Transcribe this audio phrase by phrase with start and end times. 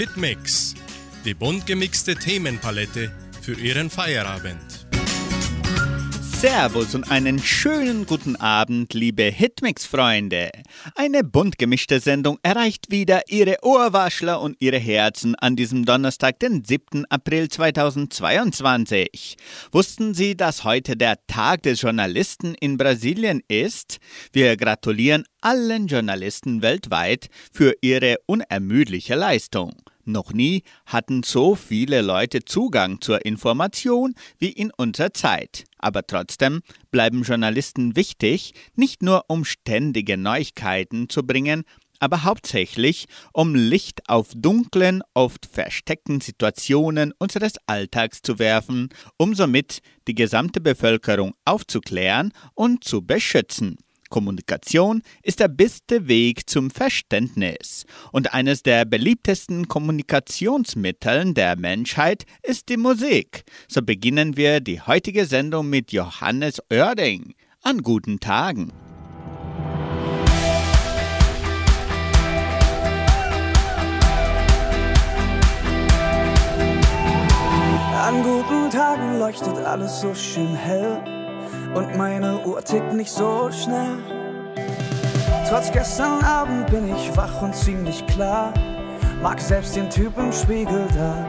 [0.00, 0.74] Hitmix,
[1.26, 3.12] die bunt gemixte Themenpalette
[3.42, 4.86] für Ihren Feierabend.
[6.22, 10.52] Servus und einen schönen guten Abend, liebe Hitmix-Freunde.
[10.94, 16.64] Eine bunt gemischte Sendung erreicht wieder Ihre Ohrwaschler und Ihre Herzen an diesem Donnerstag, den
[16.64, 17.04] 7.
[17.10, 19.36] April 2022.
[19.70, 23.98] Wussten Sie, dass heute der Tag des Journalisten in Brasilien ist?
[24.32, 29.74] Wir gratulieren allen Journalisten weltweit für ihre unermüdliche Leistung.
[30.04, 35.64] Noch nie hatten so viele Leute Zugang zur Information wie in unserer Zeit.
[35.78, 41.64] Aber trotzdem bleiben Journalisten wichtig, nicht nur um ständige Neuigkeiten zu bringen,
[42.00, 49.80] aber hauptsächlich um Licht auf dunklen, oft versteckten Situationen unseres Alltags zu werfen, um somit
[50.08, 53.76] die gesamte Bevölkerung aufzuklären und zu beschützen.
[54.10, 57.86] Kommunikation ist der beste Weg zum Verständnis.
[58.12, 63.44] Und eines der beliebtesten Kommunikationsmittel der Menschheit ist die Musik.
[63.68, 67.34] So beginnen wir die heutige Sendung mit Johannes Oerding.
[67.62, 68.72] An guten Tagen.
[77.94, 81.19] An guten Tagen leuchtet alles so schön hell
[81.74, 83.98] und meine Uhr tickt nicht so schnell.
[85.48, 88.52] Trotz gestern Abend bin ich wach und ziemlich klar,
[89.22, 91.26] mag selbst den Typ im Spiegel da.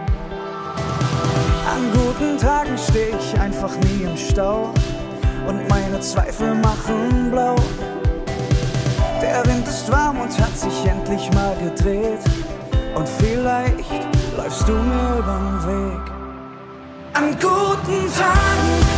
[1.73, 4.73] An guten Tagen steh ich einfach nie im Stau
[5.47, 7.55] und meine Zweifel machen blau.
[9.21, 12.19] Der Wind ist warm und hat sich endlich mal gedreht
[12.95, 16.11] und vielleicht läufst du mir übern Weg.
[17.13, 18.90] An guten Tagen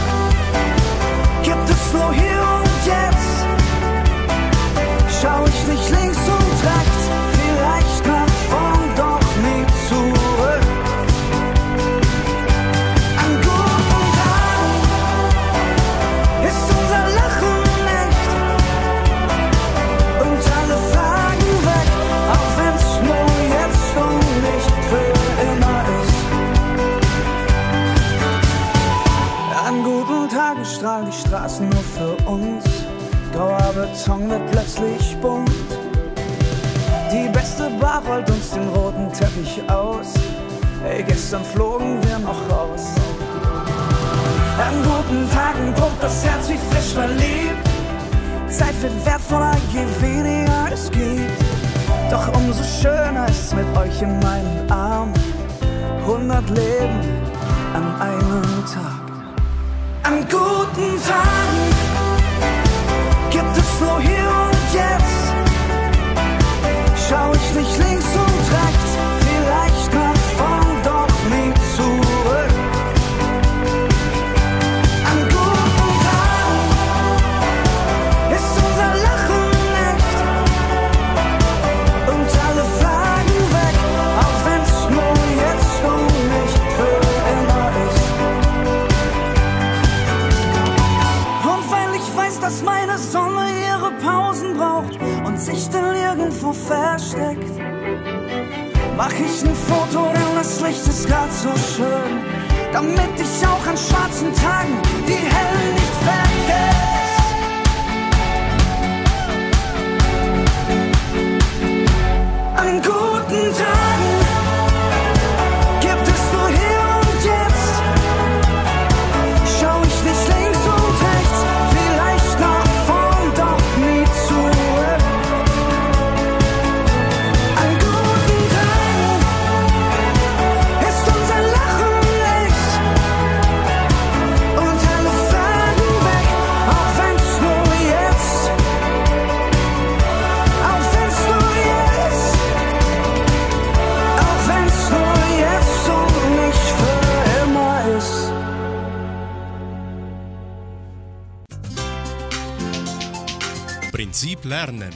[154.64, 154.94] Lernen.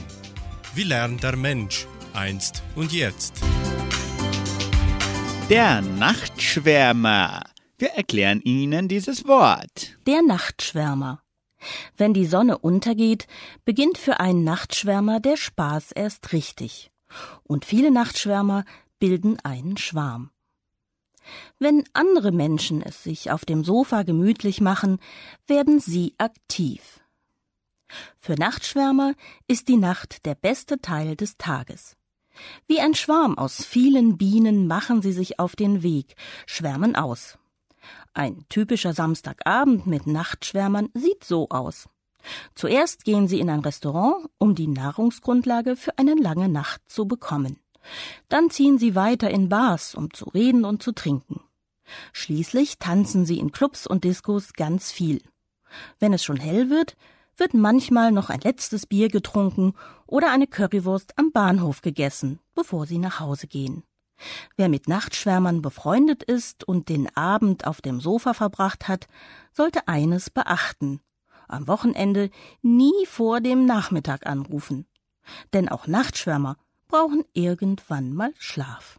[0.74, 3.34] Wie lernt der Mensch einst und jetzt?
[5.50, 7.42] Der Nachtschwärmer.
[7.76, 9.98] Wir erklären Ihnen dieses Wort.
[10.06, 11.22] Der Nachtschwärmer.
[11.98, 13.26] Wenn die Sonne untergeht,
[13.66, 16.90] beginnt für einen Nachtschwärmer der Spaß erst richtig.
[17.42, 18.64] Und viele Nachtschwärmer
[18.98, 20.30] bilden einen Schwarm.
[21.58, 24.98] Wenn andere Menschen es sich auf dem Sofa gemütlich machen,
[25.46, 27.00] werden sie aktiv.
[28.18, 29.14] Für Nachtschwärmer
[29.46, 31.96] ist die Nacht der beste Teil des Tages.
[32.66, 36.14] Wie ein Schwarm aus vielen Bienen machen sie sich auf den Weg,
[36.46, 37.38] schwärmen aus.
[38.14, 41.88] Ein typischer Samstagabend mit Nachtschwärmern sieht so aus.
[42.54, 47.58] Zuerst gehen sie in ein Restaurant, um die Nahrungsgrundlage für eine lange Nacht zu bekommen.
[48.28, 51.40] Dann ziehen sie weiter in Bars, um zu reden und zu trinken.
[52.12, 55.22] Schließlich tanzen sie in Clubs und Diskos ganz viel.
[55.98, 56.96] Wenn es schon hell wird,
[57.38, 59.74] wird manchmal noch ein letztes Bier getrunken
[60.06, 63.84] oder eine Currywurst am Bahnhof gegessen, bevor sie nach Hause gehen.
[64.56, 69.06] Wer mit Nachtschwärmern befreundet ist und den Abend auf dem Sofa verbracht hat,
[69.52, 71.00] sollte eines beachten.
[71.46, 72.30] Am Wochenende
[72.60, 74.86] nie vor dem Nachmittag anrufen.
[75.52, 76.56] Denn auch Nachtschwärmer
[76.88, 78.98] brauchen irgendwann mal Schlaf.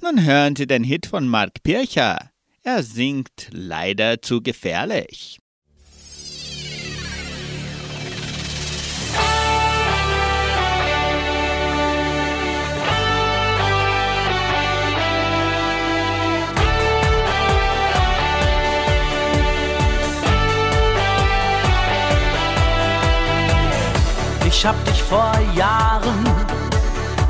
[0.00, 2.30] Nun hören Sie den Hit von Mark Pircher.
[2.62, 5.40] Er singt leider zu gefährlich.
[24.50, 26.24] Ich hab dich vor Jahren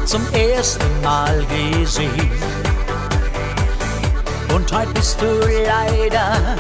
[0.05, 2.31] zum ersten Mal gesehen.
[4.55, 5.27] Und heute bist du
[5.67, 6.57] leider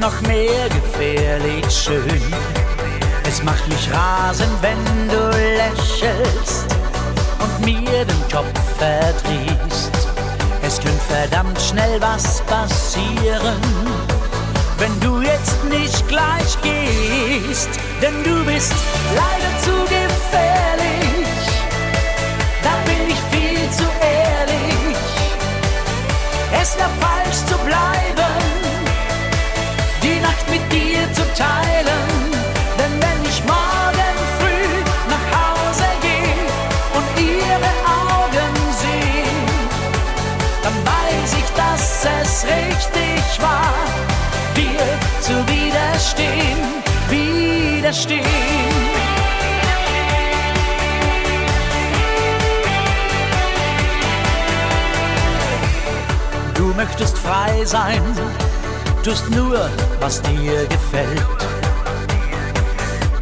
[0.00, 2.20] noch mehr gefährlich schön.
[3.28, 6.66] Es macht mich rasend, wenn du lächelst
[7.38, 9.92] und mir den Kopf verdrehst.
[10.62, 13.60] Es könnte verdammt schnell was passieren
[14.80, 17.68] wenn du jetzt nicht gleich gehst,
[18.00, 18.72] denn du bist
[19.14, 21.44] leider zu gefährlich.
[22.62, 24.96] Da bin ich viel zu ehrlich.
[26.62, 28.34] Es wäre falsch zu bleiben,
[30.02, 31.79] die Nacht mit dir zu teilen.
[47.90, 48.24] Widerstehen.
[56.54, 58.02] Du möchtest frei sein,
[59.02, 59.68] tust nur,
[60.00, 61.26] was dir gefällt.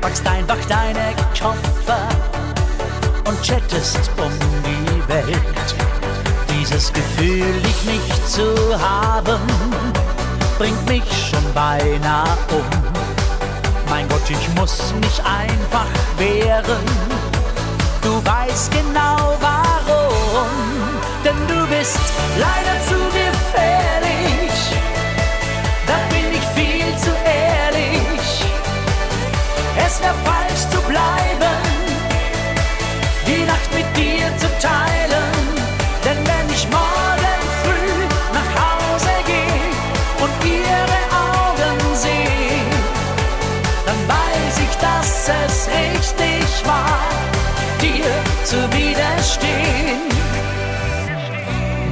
[0.00, 2.08] Packst einfach deine Koffer
[3.26, 4.32] und chattest um
[4.64, 5.74] die Welt.
[6.50, 9.40] Dieses Gefühl, dich nicht zu haben,
[10.58, 12.77] bringt mich schon beinahe um.
[14.30, 15.86] Ich muss mich einfach
[16.18, 16.84] wehren.
[18.02, 20.50] Du weißt genau warum,
[21.24, 21.98] denn du bist
[22.36, 24.07] leider zu gefährlich.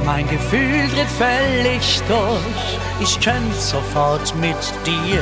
[0.07, 4.55] Mein Gefühl dreht völlig durch, ich könnte sofort mit
[4.85, 5.21] dir.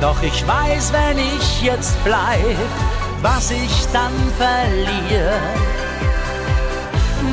[0.00, 2.56] Doch ich weiß, wenn ich jetzt bleib,
[3.22, 5.38] was ich dann verliere,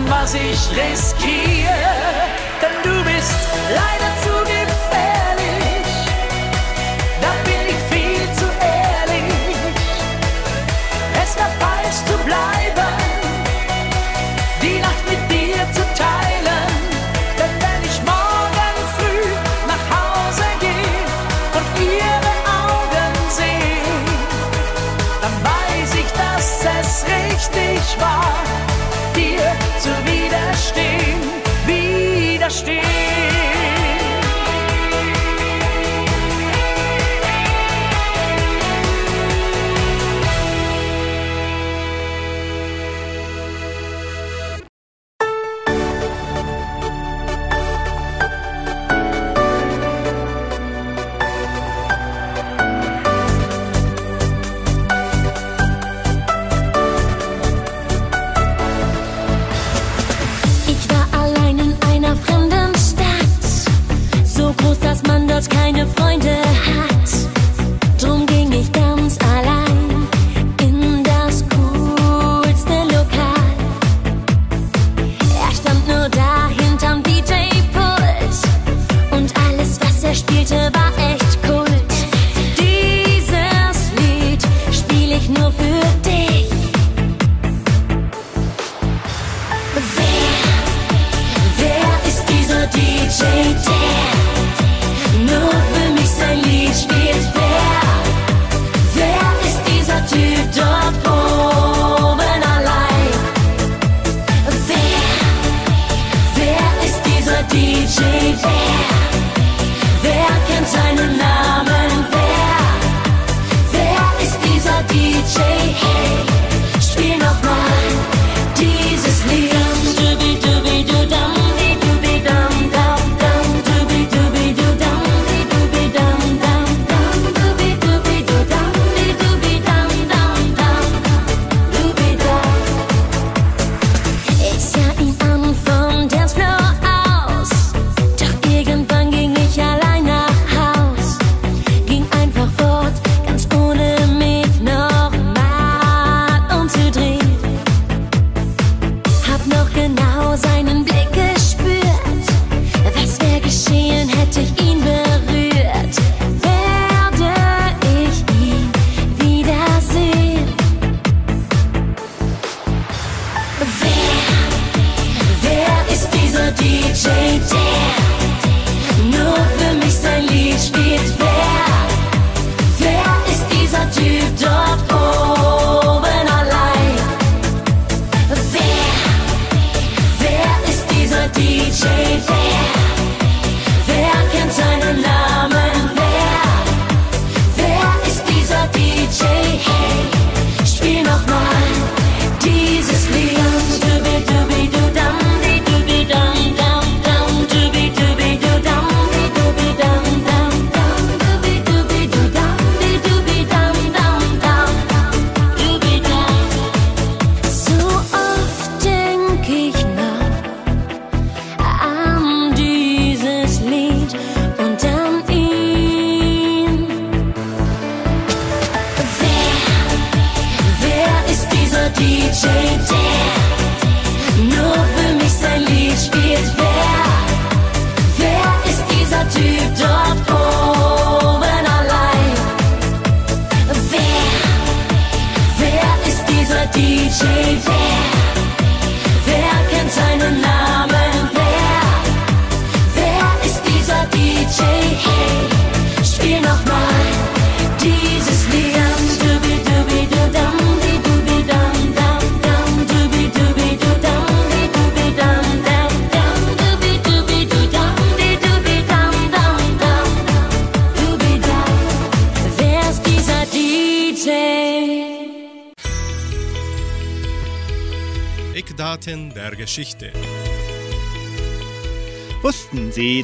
[0.08, 1.82] was ich riskiere,
[2.62, 3.34] denn du bist
[3.74, 4.13] leider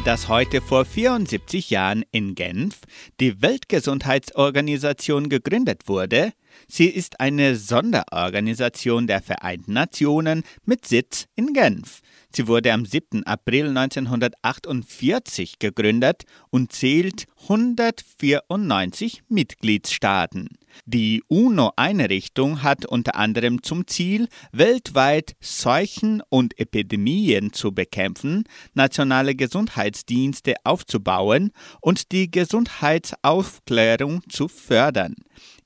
[0.06, 2.80] Dass heute vor 74 Jahren in Genf
[3.20, 6.32] die Weltgesundheitsorganisation gegründet wurde?
[6.68, 12.02] Sie ist eine Sonderorganisation der Vereinten Nationen mit Sitz in Genf.
[12.40, 13.26] Sie wurde am 7.
[13.26, 20.48] April 1948 gegründet und zählt 194 Mitgliedstaaten.
[20.86, 30.54] Die UNO-Einrichtung hat unter anderem zum Ziel, weltweit Seuchen und Epidemien zu bekämpfen, nationale Gesundheitsdienste
[30.64, 35.16] aufzubauen und die Gesundheitsaufklärung zu fördern.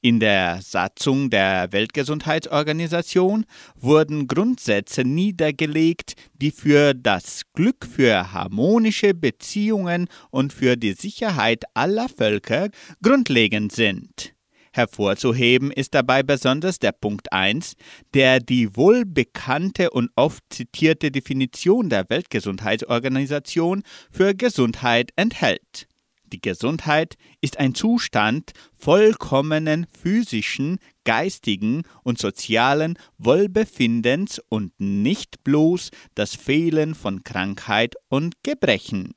[0.05, 3.45] In der Satzung der Weltgesundheitsorganisation
[3.77, 12.10] wurden Grundsätze niedergelegt, die für das Glück, für harmonische Beziehungen und für die Sicherheit aller
[12.10, 12.67] Völker
[13.01, 14.33] grundlegend sind.
[14.74, 17.75] Hervorzuheben ist dabei besonders der Punkt 1,
[18.13, 25.88] der die wohlbekannte und oft zitierte Definition der Weltgesundheitsorganisation für Gesundheit enthält.
[26.34, 36.34] Die Gesundheit ist ein Zustand vollkommenen physischen, geistigen und sozialen Wohlbefindens und nicht bloß das
[36.34, 39.13] Fehlen von Krankheit und Gebrechen.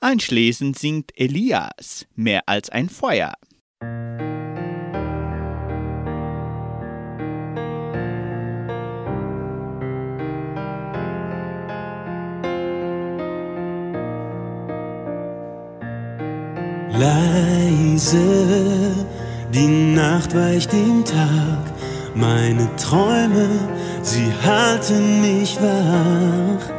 [0.00, 3.32] Anschließend singt Elias mehr als ein Feuer.
[16.98, 18.18] Leise,
[19.52, 21.72] die Nacht weicht dem Tag.
[22.14, 23.48] Meine Träume,
[24.02, 26.70] sie halten mich wach.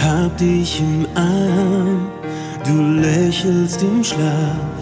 [0.00, 2.08] Hab dich im Arm,
[2.64, 4.78] du lächelst im Schlaf.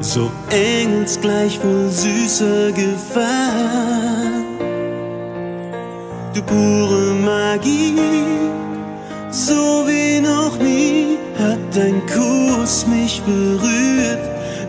[0.00, 4.32] So engelsgleich voll süßer Gefahr.
[6.32, 7.98] Du pure Magie,
[9.30, 14.20] so wie noch nie hat dein Kuss mich berührt,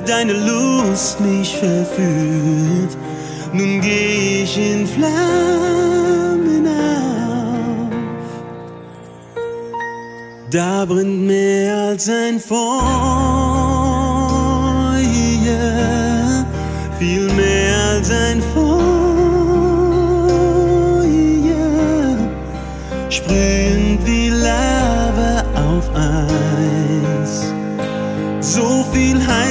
[0.05, 2.97] deine Lust mich verführt.
[3.53, 7.89] Nun geh ich in Flammen auf.
[10.51, 12.59] Da brennt mehr als ein Feuer,
[16.99, 18.49] viel mehr als ein Feuer,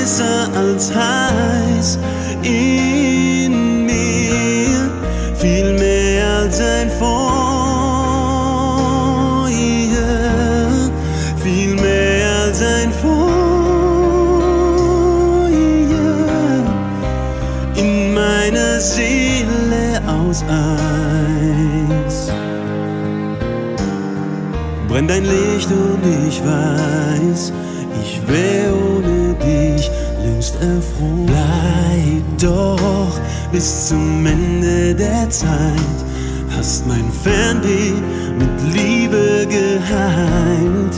[0.09, 1.99] heißer als heiß
[2.43, 4.91] in mir,
[5.37, 7.09] viel mehr als ein Feuer,
[11.43, 13.19] viel mehr als ein Feuer
[17.77, 22.31] in meiner Seele aus Eis.
[24.89, 27.53] Brennt ein Licht und ich weiß,
[28.03, 28.78] ich längst
[30.61, 31.27] erfroren.
[31.27, 33.21] Bleib doch
[33.53, 35.99] bis zum Ende der Zeit,
[36.57, 37.95] hast mein Fernweh
[38.39, 40.97] mit Liebe geheilt.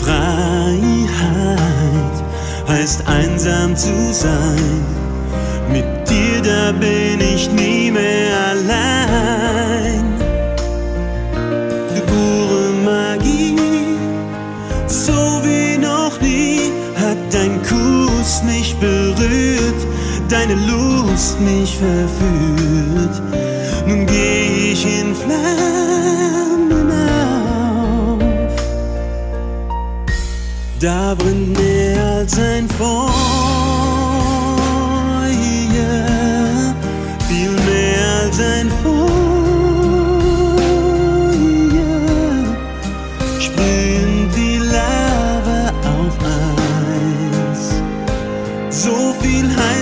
[0.00, 0.98] Freiheit
[2.68, 4.84] heißt einsam zu sein.
[5.70, 8.97] Mit dir, da bin ich nie mehr allein.
[19.28, 19.86] Berührt,
[20.28, 23.22] deine Lust mich verführt.
[23.86, 28.18] Nun geh ich in Flammen auf.
[30.80, 33.57] Da brennt mehr als ein Feuer,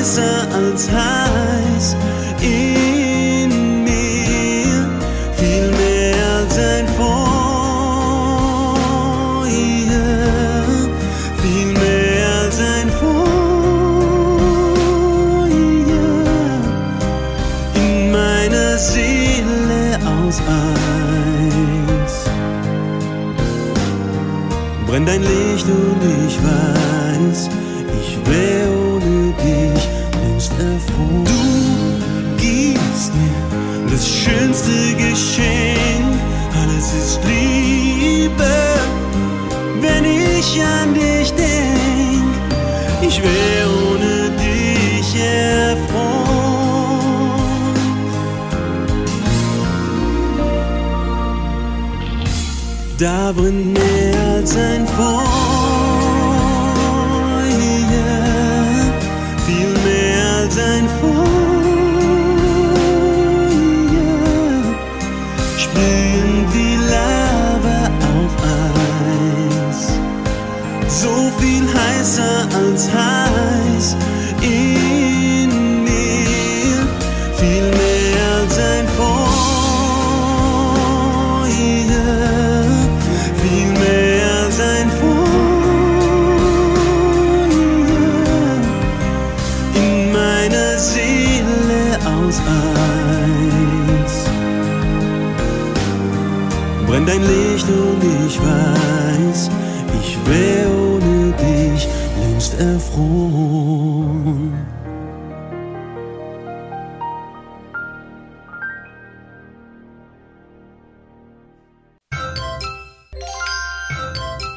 [0.06, 1.45] viel heißer
[53.32, 55.25] brennt mehr als ein Feuer,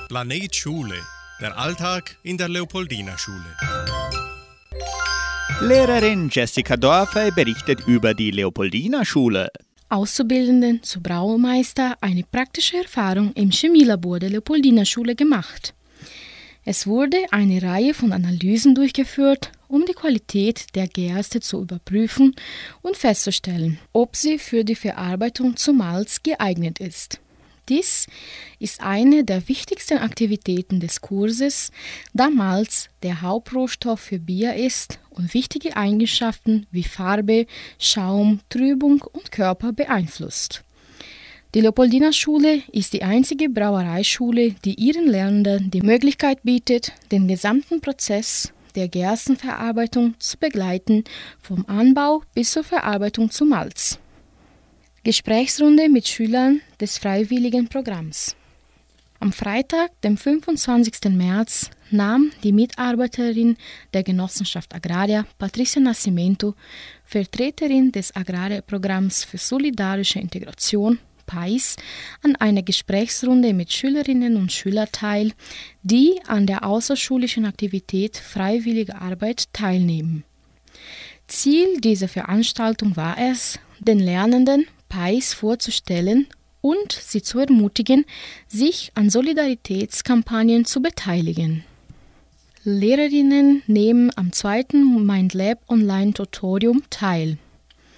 [0.10, 0.96] Planet Schule.
[1.40, 3.56] Der Alltag in der Leopoldina Schule.
[5.62, 9.52] Lehrerin Jessica Dorfer berichtet über die Leopoldina Schule.
[9.90, 15.76] Auszubildenden zu Braumeister eine praktische Erfahrung im Chemielabor der Leopoldina Schule gemacht.
[16.66, 22.36] Es wurde eine Reihe von Analysen durchgeführt, um die Qualität der Gerste zu überprüfen
[22.82, 27.20] und festzustellen, ob sie für die Verarbeitung zu Malz geeignet ist.
[27.70, 28.08] Dies
[28.58, 31.72] ist eine der wichtigsten Aktivitäten des Kurses,
[32.14, 37.46] da Malz der Hauptrohstoff für Bier ist und wichtige Eigenschaften wie Farbe,
[37.78, 40.64] Schaum, Trübung und Körper beeinflusst.
[41.56, 47.82] Die Leopoldina Schule ist die einzige Brauereischule, die ihren Lernenden die Möglichkeit bietet, den gesamten
[47.82, 51.04] Prozess der Gerstenverarbeitung zu begleiten,
[51.42, 54.00] vom Anbau bis zur Verarbeitung zu Malz.
[55.04, 58.36] Gesprächsrunde mit Schülern des freiwilligen Programms.
[59.22, 61.12] Am Freitag, dem 25.
[61.12, 63.56] März, nahm die Mitarbeiterin
[63.94, 66.54] der Genossenschaft Agraria, Patricia Nascimento,
[67.06, 71.78] Vertreterin des Agrarprogramms für solidarische Integration, PAIS,
[72.22, 75.32] an einer Gesprächsrunde mit Schülerinnen und Schülern teil,
[75.82, 80.26] die an der außerschulischen Aktivität Freiwillige Arbeit teilnehmen.
[81.28, 86.28] Ziel dieser Veranstaltung war es, den Lernenden PAIS vorzustellen
[86.62, 88.06] und sie zu ermutigen,
[88.48, 91.64] sich an Solidaritätskampagnen zu beteiligen.
[92.64, 97.38] Lehrerinnen nehmen am zweiten MindLab Online-Tutorium teil.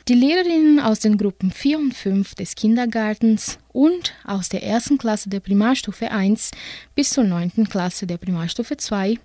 [0.08, 5.30] Die Lehrerinnen aus den Gruppen 4 und 5 des Kindergartens und aus der ersten Klasse
[5.30, 6.52] der Primarstufe 1
[6.96, 7.68] bis zur 9.
[7.70, 9.18] Klasse der Primarstufe 2,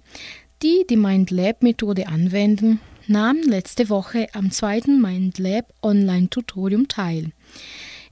[0.63, 7.33] die die MindLab-Methode anwenden, nahmen letzte Woche am zweiten MindLab Online-Tutorium teil.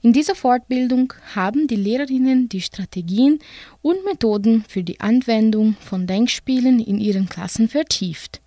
[0.01, 3.39] In dieser Fortbildung haben die Lehrerinnen die Strategien
[3.81, 8.41] und Methoden für die Anwendung von Denkspielen in ihren Klassen vertieft.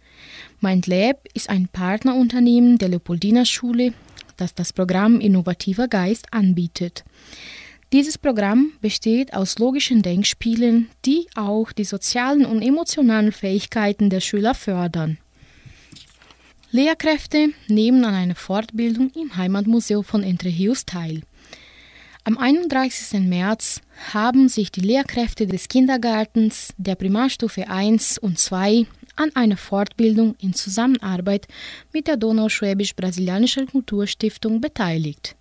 [0.61, 3.93] MindLab ist ein Partnerunternehmen der Leopoldina Schule,
[4.37, 7.05] das das Programm Innovativer Geist anbietet.
[7.93, 14.55] Dieses Programm besteht aus logischen Denkspielen, die auch die sozialen und emotionalen Fähigkeiten der Schüler
[14.55, 15.19] fördern.
[16.71, 21.23] Lehrkräfte nehmen an einer Fortbildung im Heimatmuseum von Entre Rios teil.
[22.25, 23.21] Am 31.
[23.21, 23.81] März
[24.13, 28.85] haben sich die Lehrkräfte des Kindergartens der Primarstufe 1 und 2
[29.17, 31.49] an einer Fortbildung in Zusammenarbeit
[31.95, 35.37] mit der Donauschwäbisch-Brasilianischen Kulturstiftung beteiligt.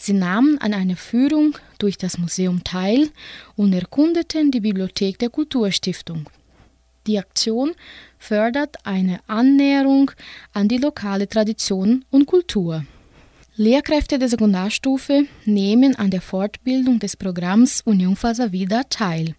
[0.00, 3.10] Sie nahmen an einer Führung durch das Museum teil
[3.56, 6.30] und erkundeten die Bibliothek der Kulturstiftung.
[7.06, 7.72] Die Aktion
[8.18, 10.10] fördert eine Annäherung
[10.52, 12.84] an die lokale Tradition und Kultur.
[13.54, 19.34] Lehrkräfte der Sekundarstufe nehmen an der Fortbildung des Programms Union Vida teil.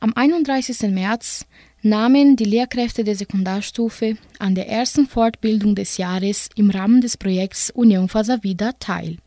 [0.00, 0.90] Am 31.
[0.90, 1.46] März
[1.82, 7.70] nahmen die Lehrkräfte der Sekundarstufe an der ersten Fortbildung des Jahres im Rahmen des Projekts
[7.70, 9.18] Union Vida teil.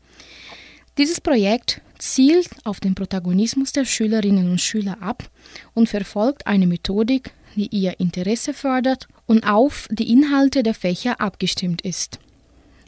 [0.98, 5.28] Dieses Projekt zielt auf den Protagonismus der Schülerinnen und Schüler ab
[5.74, 11.82] und verfolgt eine Methodik, die ihr Interesse fördert und auf die Inhalte der Fächer abgestimmt
[11.82, 12.18] ist.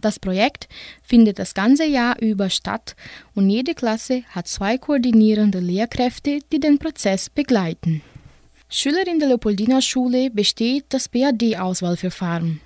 [0.00, 0.68] Das Projekt
[1.02, 2.94] findet das ganze Jahr über statt
[3.34, 8.02] und jede Klasse hat zwei koordinierende Lehrkräfte, die den Prozess begleiten.
[8.68, 12.60] Schülerin der Leopoldina Schule besteht das BAD-Auswahlverfahren.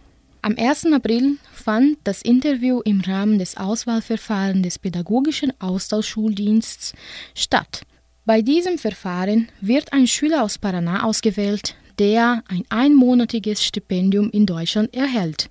[0.45, 0.87] Am 1.
[0.87, 6.95] April fand das Interview im Rahmen des Auswahlverfahrens des Pädagogischen Austauschschuldienstes
[7.33, 7.83] statt.
[8.25, 14.93] Bei diesem Verfahren wird ein Schüler aus Paraná ausgewählt, der ein einmonatiges Stipendium in Deutschland
[14.93, 15.49] erhält.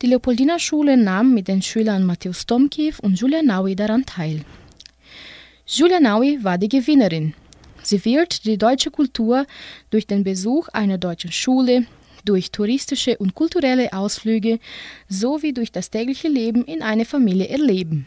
[0.00, 4.42] Die Leopoldina Schule nahm mit den Schülern Matthäus Tomkiew und Julia Naui daran teil.
[5.66, 7.34] Julia Naui war die Gewinnerin.
[7.82, 9.44] Sie wird die deutsche Kultur
[9.90, 11.84] durch den Besuch einer deutschen Schule,
[12.24, 14.58] durch touristische und kulturelle Ausflüge
[15.08, 18.06] sowie durch das tägliche Leben in einer Familie erleben.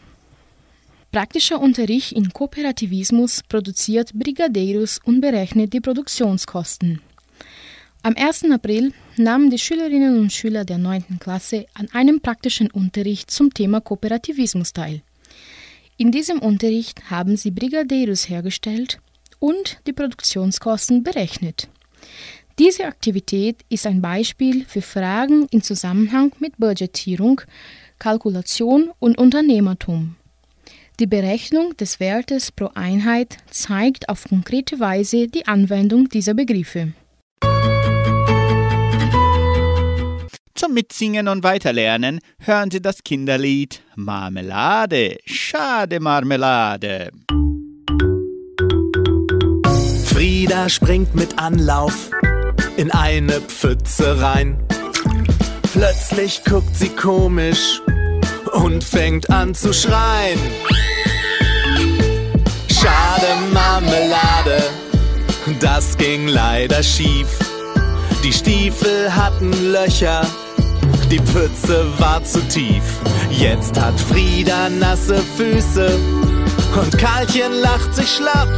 [1.12, 7.02] Praktischer Unterricht in Kooperativismus produziert Brigadeiros und berechnet die Produktionskosten.
[8.02, 8.50] Am 1.
[8.50, 11.18] April nahmen die Schülerinnen und Schüler der 9.
[11.20, 15.02] Klasse an einem praktischen Unterricht zum Thema Kooperativismus teil.
[15.98, 18.98] In diesem Unterricht haben sie Brigadeiros hergestellt
[19.38, 21.68] und die Produktionskosten berechnet.
[22.58, 27.40] Diese Aktivität ist ein Beispiel für Fragen im Zusammenhang mit Budgetierung,
[27.98, 30.16] Kalkulation und Unternehmertum.
[31.00, 36.92] Die Berechnung des Wertes pro Einheit zeigt auf konkrete Weise die Anwendung dieser Begriffe.
[40.54, 47.10] Zum Mitsingen und Weiterlernen hören Sie das Kinderlied Marmelade, schade Marmelade.
[50.04, 52.10] Frieda springt mit Anlauf
[52.76, 54.58] in eine Pfütze rein.
[55.72, 57.80] Plötzlich guckt sie komisch
[58.52, 60.38] und fängt an zu schreien.
[62.68, 64.62] Schade Marmelade,
[65.60, 67.28] das ging leider schief.
[68.22, 70.22] Die Stiefel hatten Löcher,
[71.10, 72.82] die Pfütze war zu tief.
[73.30, 75.98] Jetzt hat Frieda nasse Füße
[76.80, 78.48] und Karlchen lacht sich schlapp.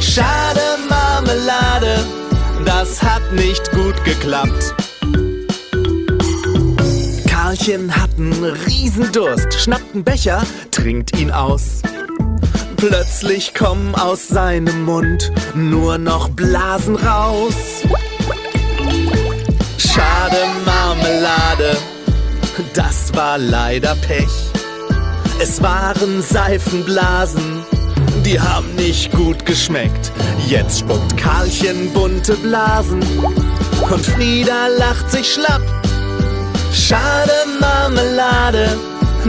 [0.00, 1.98] Schade Marmelade,
[2.66, 4.74] das hat nicht gut geklappt.
[7.28, 11.80] Karlchen hat einen Riesendurst, schnappt einen Becher, trinkt ihn aus.
[12.76, 17.54] Plötzlich kommen aus seinem Mund nur noch Blasen raus.
[19.78, 21.76] Schade Marmelade,
[22.74, 24.28] das war leider Pech.
[25.38, 27.62] Es waren Seifenblasen,
[28.26, 30.10] die haben nicht gut geschmeckt.
[30.48, 33.00] Jetzt spuckt Karlchen bunte Blasen
[33.90, 35.62] und Frieda lacht sich schlapp.
[36.72, 38.76] Schade Marmelade,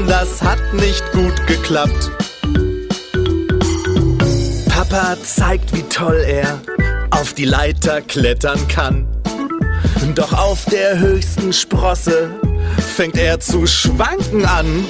[0.08, 2.12] das hat nicht gut geklappt.
[4.70, 6.60] Papa zeigt, wie toll er
[7.12, 9.08] auf die Leiter klettern kann.
[10.16, 12.32] Doch auf der höchsten Sprosse
[12.96, 14.86] fängt er zu schwanken an.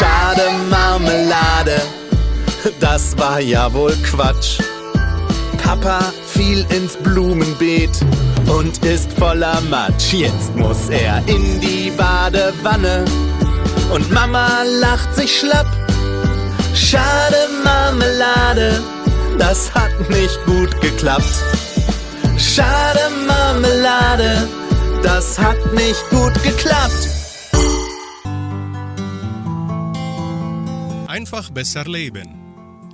[0.00, 1.78] Schade Marmelade,
[2.80, 4.58] das war ja wohl Quatsch.
[5.62, 7.90] Papa fiel ins Blumenbeet
[8.46, 10.14] und ist voller Matsch.
[10.14, 13.04] Jetzt muss er in die Badewanne
[13.92, 15.68] und Mama lacht sich schlapp.
[16.74, 18.82] Schade Marmelade,
[19.38, 21.34] das hat nicht gut geklappt.
[22.38, 24.48] Schade Marmelade,
[25.02, 27.19] das hat nicht gut geklappt.
[31.20, 32.30] Einfach besser leben.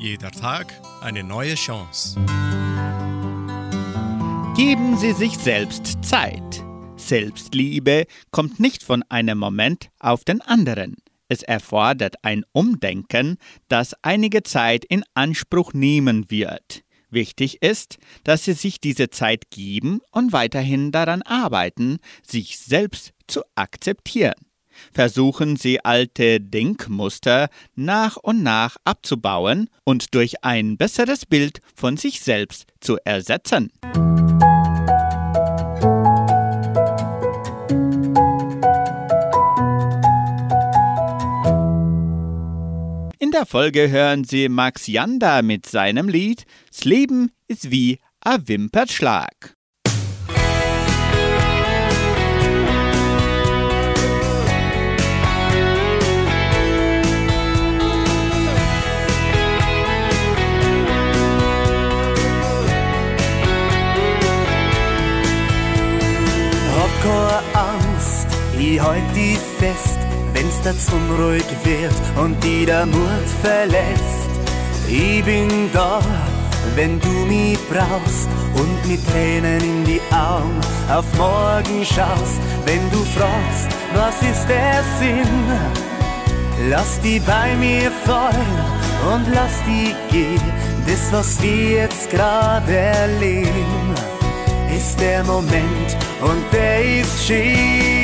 [0.01, 0.67] Jeder Tag
[1.01, 2.19] eine neue Chance.
[4.57, 6.65] Geben Sie sich selbst Zeit.
[6.97, 10.97] Selbstliebe kommt nicht von einem Moment auf den anderen.
[11.29, 13.37] Es erfordert ein Umdenken,
[13.69, 16.83] das einige Zeit in Anspruch nehmen wird.
[17.11, 23.43] Wichtig ist, dass Sie sich diese Zeit geben und weiterhin daran arbeiten, sich selbst zu
[23.55, 24.46] akzeptieren.
[24.97, 32.23] Versuchen Sie alte Denkmuster nach und nach abzubauen und durch ein besseres Bild von sich
[32.23, 33.71] selbst zu ersetzen.
[43.19, 48.49] In der Folge hören Sie Max Janda mit seinem Lied Das Leben ist wie ein
[48.49, 49.56] Wimperschlag.
[68.59, 69.99] Ich halt die fest,
[70.33, 71.93] wenn's das unruhig wird
[72.23, 74.31] und die der Mut verlässt.
[74.89, 76.01] Ich bin da,
[76.75, 82.41] wenn du mich brauchst und mit Tränen in die Augen auf morgen schaust.
[82.65, 85.29] Wenn du fragst, was ist der Sinn?
[86.71, 88.57] Lass die bei mir fallen
[89.13, 90.41] und lass die gehen.
[90.87, 93.95] Das, was wir jetzt gerade erleben,
[94.75, 97.96] ist der Moment und der ist schön.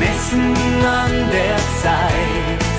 [0.00, 2.78] Gemessen an der Zeit.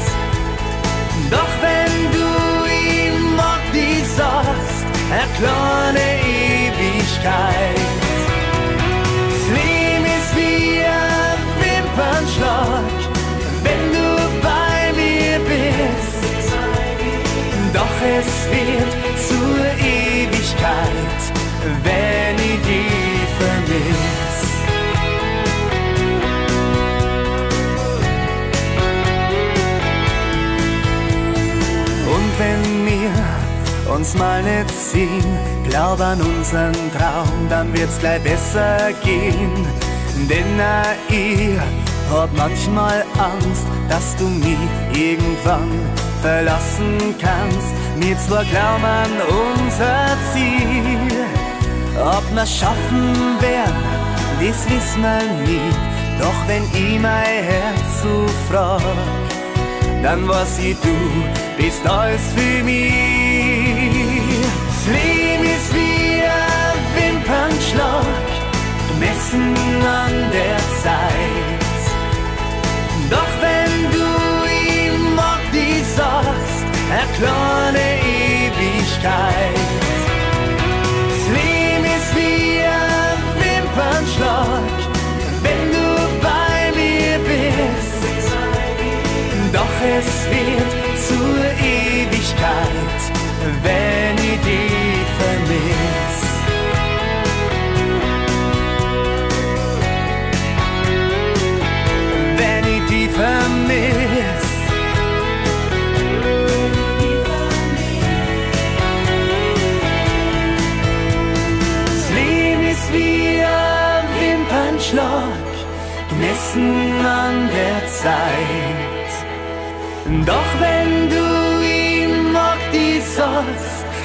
[1.29, 2.29] Doch wenn du
[2.65, 6.07] ihm mag, die sagst, eine kleine
[6.65, 7.77] Ewigkeit.
[9.55, 12.97] Leben ist wie ein Wimpernschlag,
[13.65, 14.07] wenn du
[14.41, 16.49] bei mir bist.
[17.73, 18.90] Doch es wird
[34.01, 35.37] uns mal nicht sehen,
[35.69, 39.53] glaub an unseren Traum, dann wird's gleich besser gehen.
[40.27, 41.59] Denn na, ich
[42.11, 44.57] hab manchmal Angst, dass du mich
[44.91, 45.69] irgendwann
[46.23, 47.73] verlassen kannst.
[47.99, 49.13] Mir zwar glauben an
[49.45, 51.11] unser Ziel,
[51.99, 53.83] ob wir's schaffen werden,
[54.39, 55.69] das wissen wir nie.
[56.19, 58.81] Doch wenn ich mein Herz so frag,
[60.01, 60.95] dann weiß ich, du
[61.55, 63.20] bist alles für mich.
[64.91, 68.25] Leben ist wie ein Wimpernschlag,
[68.89, 69.55] gemessen
[70.03, 71.79] an der Zeit.
[73.09, 74.09] Doch wenn du
[74.69, 77.87] ihm mag, die sagst, eine kleine
[78.19, 79.69] Ewigkeit.
[81.07, 81.23] Das
[81.97, 84.75] ist wie ein Wimpernschlag,
[85.45, 85.87] wenn du
[86.27, 88.27] bei mir bist.
[89.53, 90.71] Doch es wird
[91.07, 93.01] zur Ewigkeit,
[93.63, 94.00] wenn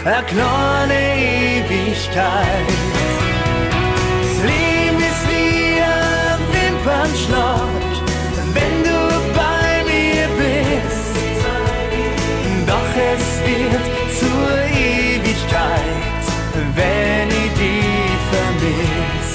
[0.07, 2.69] kleine Ewigkeit.
[4.23, 7.91] Das Leben ist wie ein Wimpernschlag,
[8.55, 9.01] wenn du
[9.35, 11.17] bei mir bist.
[12.69, 13.87] Doch es wird
[14.21, 16.25] zur Ewigkeit,
[16.77, 19.33] wenn ich die vermiss.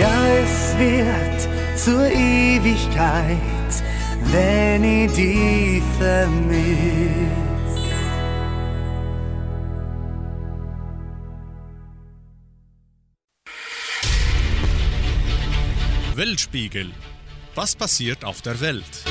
[0.00, 1.40] Ja, es wird
[1.76, 3.38] zur Ewigkeit,
[4.30, 7.47] wenn ich die vermiss.
[16.18, 16.90] Weltspiegel.
[17.54, 19.04] Was passiert auf der Welt?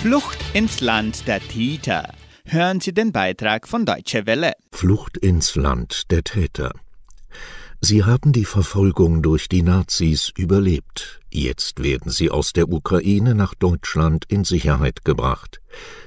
[0.00, 2.14] Flucht ins Land der Täter.
[2.46, 4.54] Hören Sie den Beitrag von Deutsche Welle.
[4.72, 6.72] Flucht ins Land der Täter.
[7.82, 11.20] Sie haben die Verfolgung durch die Nazis überlebt.
[11.30, 15.60] Jetzt werden sie aus der Ukraine nach Deutschland in Sicherheit gebracht.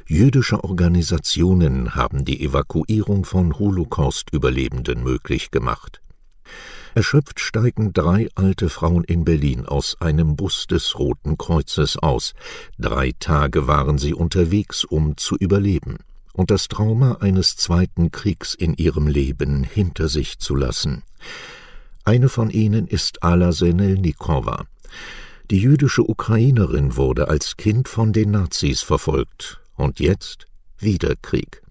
[0.08, 6.02] Jüdische Organisationen haben die Evakuierung von Holocaust-Überlebenden möglich gemacht.
[7.00, 12.34] Erschöpft steigen drei alte Frauen in Berlin aus einem Bus des Roten Kreuzes aus.
[12.78, 16.00] Drei Tage waren sie unterwegs, um zu überleben
[16.34, 21.04] und das Trauma eines zweiten Kriegs in ihrem Leben hinter sich zu lassen.
[22.04, 24.66] Eine von ihnen ist Ala Senelnikova.
[25.52, 29.62] Die jüdische Ukrainerin wurde als Kind von den Nazis verfolgt.
[29.78, 30.48] Und jetzt
[30.80, 31.62] wieder Krieg.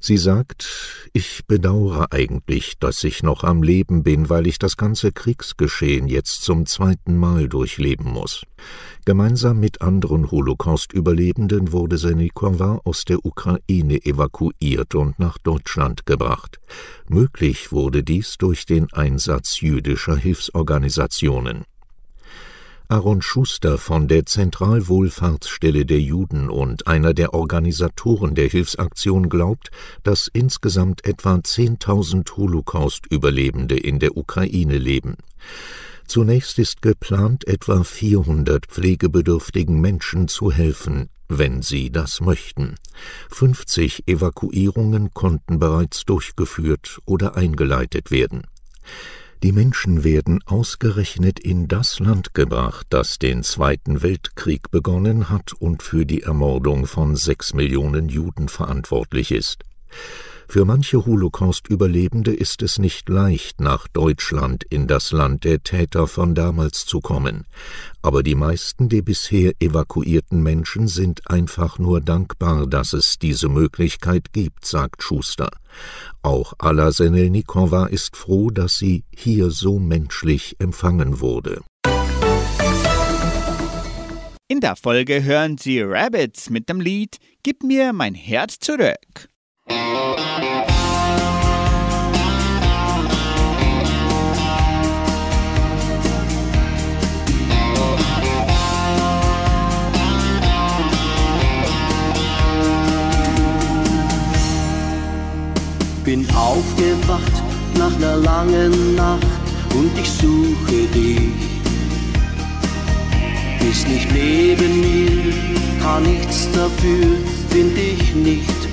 [0.00, 5.10] Sie sagt, ich bedauere eigentlich, dass ich noch am Leben bin, weil ich das ganze
[5.10, 8.44] Kriegsgeschehen jetzt zum zweiten Mal durchleben muss.
[9.04, 16.60] Gemeinsam mit anderen Holocaust-Überlebenden wurde Senikowa aus der Ukraine evakuiert und nach Deutschland gebracht.
[17.08, 21.64] Möglich wurde dies durch den Einsatz jüdischer Hilfsorganisationen.
[22.90, 29.70] Aaron Schuster von der Zentralwohlfahrtsstelle der Juden und einer der Organisatoren der Hilfsaktion glaubt,
[30.04, 35.18] dass insgesamt etwa 10.000 Holocaust-Überlebende in der Ukraine leben.
[36.06, 42.76] Zunächst ist geplant, etwa 400 pflegebedürftigen Menschen zu helfen, wenn sie das möchten.
[43.28, 48.44] 50 Evakuierungen konnten bereits durchgeführt oder eingeleitet werden.
[49.44, 55.84] Die Menschen werden ausgerechnet in das Land gebracht, das den Zweiten Weltkrieg begonnen hat und
[55.84, 59.62] für die Ermordung von sechs Millionen Juden verantwortlich ist.
[60.50, 66.34] Für manche Holocaust-Überlebende ist es nicht leicht, nach Deutschland in das Land der Täter von
[66.34, 67.44] damals zu kommen.
[68.00, 74.32] Aber die meisten der bisher evakuierten Menschen sind einfach nur dankbar, dass es diese Möglichkeit
[74.32, 75.50] gibt, sagt Schuster.
[76.22, 81.60] Auch Alla Senelnikova ist froh, dass sie hier so menschlich empfangen wurde.
[84.48, 89.28] In der Folge hören Sie Rabbits mit dem Lied Gib mir mein Herz zurück.
[106.08, 107.32] Bin aufgewacht
[107.76, 109.26] nach einer langen Nacht
[109.74, 111.32] und ich suche dich.
[113.60, 115.34] Bist nicht neben mir,
[115.82, 117.14] kann nichts dafür,
[117.50, 118.67] find ich nicht.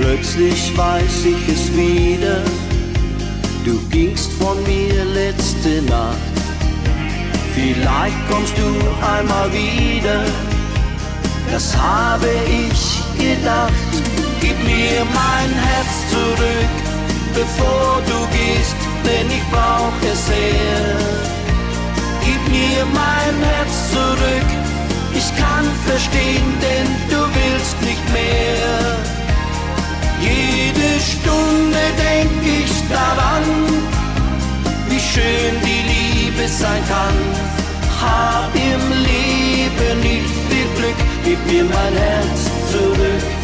[0.00, 2.42] Plötzlich weiß ich es wieder,
[3.66, 6.16] du gingst von mir letzte Nacht.
[7.54, 8.68] Vielleicht kommst du
[9.04, 10.24] einmal wieder,
[11.52, 13.92] das habe ich gedacht.
[14.40, 16.74] Gib mir mein Herz zurück,
[17.34, 20.96] bevor du gehst, denn ich brauch es sehr.
[22.24, 24.48] Gib mir mein Herz zurück,
[25.12, 29.19] ich kann verstehen, denn du willst nicht mehr.
[30.20, 33.44] Jede Stunde denk ich daran,
[34.88, 37.18] wie schön die Liebe sein kann.
[38.00, 42.40] Hab im Leben nicht viel Glück, gib mir mein Herz
[42.70, 43.39] zurück.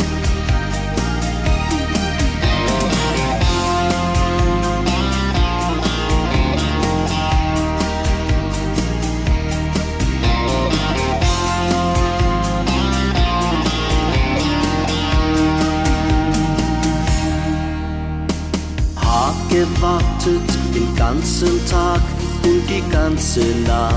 [23.66, 23.94] Nacht.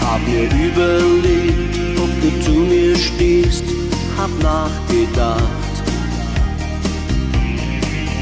[0.00, 3.64] Hab mir überlegt, ob du zu mir stehst,
[4.16, 5.42] hab nachgedacht.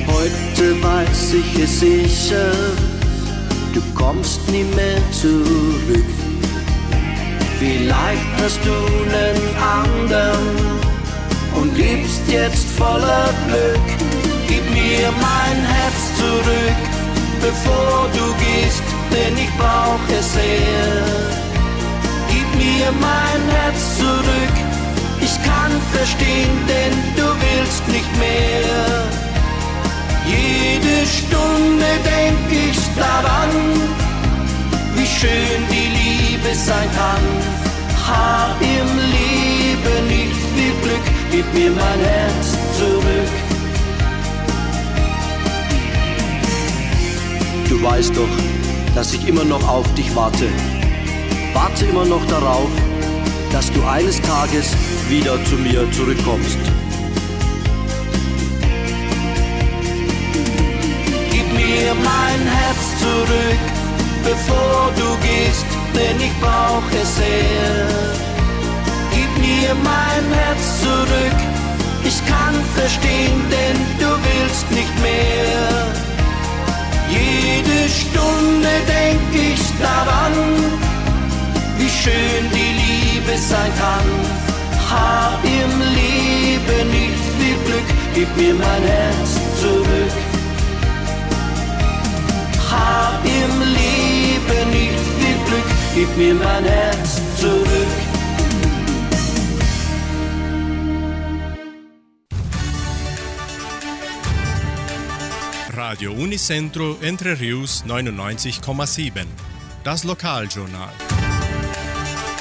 [0.07, 2.53] Heute weiß ich es sicher,
[3.73, 6.13] du kommst nie mehr zurück.
[7.59, 10.83] Vielleicht hast du einen anderen
[11.55, 14.13] und lebst jetzt voller Glück
[14.53, 17.02] Gib mir mein Herz zurück,
[17.43, 20.95] bevor du gehst, denn ich brauch es sehr.
[22.31, 24.57] Gib mir mein Herz zurück,
[25.21, 28.87] ich kann verstehen, denn du willst nicht mehr.
[30.25, 33.51] Jede Stunde denk ich daran,
[34.97, 37.27] wie schön die Liebe sein kann.
[38.07, 42.47] Hab im Leben nicht viel Glück, gib mir mein Herz
[42.79, 43.42] zurück.
[47.73, 48.29] Du weißt doch,
[48.95, 50.47] dass ich immer noch auf dich warte.
[51.55, 52.69] Warte immer noch darauf,
[53.51, 54.73] dass du eines Tages
[55.09, 56.59] wieder zu mir zurückkommst.
[61.31, 63.63] Gib mir mein Herz zurück,
[64.23, 65.65] bevor du gehst,
[65.95, 67.89] denn ich brauch es sehr.
[69.15, 71.39] Gib mir mein Herz zurück,
[72.05, 76.12] ich kann verstehen, denn du willst nicht mehr.
[77.13, 80.35] Jede Stunde denk ich daran,
[81.79, 84.09] wie schön die Liebe sein kann.
[84.91, 90.15] Hab im Leben nicht viel Glück, gib mir mein Herz zurück.
[92.71, 98.02] Hab im Leben nicht viel Glück, gib mir mein Herz zurück.
[105.93, 109.27] Radio Unicentro Entre Rius 99,7.
[109.85, 110.89] Das Lokaljournal.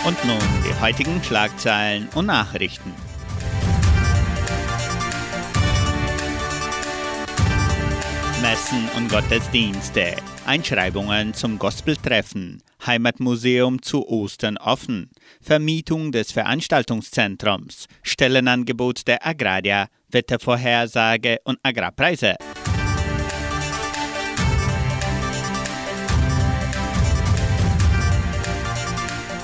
[0.06, 2.93] Und nun die heutigen Schlagzeilen und Nachrichten.
[8.41, 15.10] Messen und Gottesdienste, Einschreibungen zum Gospeltreffen, Heimatmuseum zu Ostern offen,
[15.41, 22.38] Vermietung des Veranstaltungszentrums, Stellenangebot der Agraria, Wettervorhersage und Agrarpreise.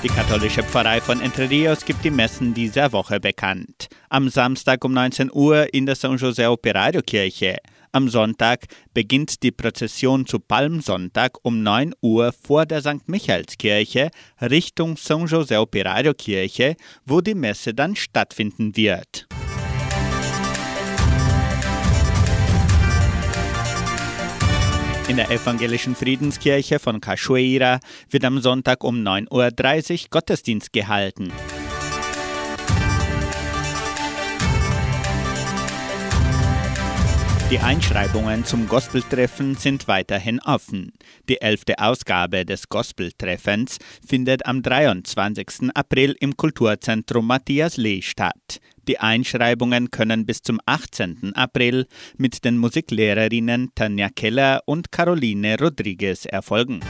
[0.04, 3.88] Die katholische Pfarrei von Entre Rios gibt die Messen dieser Woche bekannt.
[4.08, 7.56] Am Samstag um 19 Uhr in der San José Operario Kirche.
[7.90, 13.08] Am Sonntag beginnt die Prozession zu Palmsonntag um 9 Uhr vor der St.
[13.08, 19.26] Michaelskirche Richtung San José Operario Kirche, wo die Messe dann stattfinden wird.
[25.08, 27.80] In der evangelischen Friedenskirche von Cachoeira
[28.10, 31.32] wird am Sonntag um 9.30 Uhr Gottesdienst gehalten.
[37.50, 40.92] Die Einschreibungen zum Gospeltreffen sind weiterhin offen.
[41.30, 45.70] Die elfte Ausgabe des Gospeltreffens findet am 23.
[45.74, 48.60] April im Kulturzentrum Matthias Lee statt.
[48.88, 51.34] Die Einschreibungen können bis zum 18.
[51.34, 51.86] April
[52.16, 56.80] mit den Musiklehrerinnen Tanja Keller und Caroline Rodriguez erfolgen.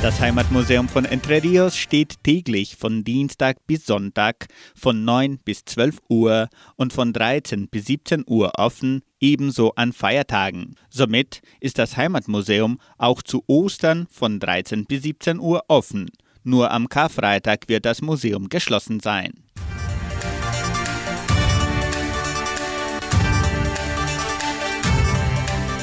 [0.01, 5.97] Das Heimatmuseum von Entre Rios steht täglich von Dienstag bis Sonntag von 9 bis 12
[6.07, 6.47] Uhr
[6.77, 10.75] und von 13 bis 17 Uhr offen, ebenso an Feiertagen.
[10.89, 16.09] Somit ist das Heimatmuseum auch zu Ostern von 13 bis 17 Uhr offen.
[16.43, 19.33] Nur am Karfreitag wird das Museum geschlossen sein.